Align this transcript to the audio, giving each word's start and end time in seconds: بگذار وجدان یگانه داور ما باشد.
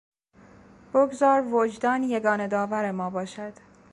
بگذار 0.93 1.47
وجدان 1.53 2.03
یگانه 2.03 2.47
داور 2.47 2.91
ما 2.91 3.09
باشد. 3.09 3.53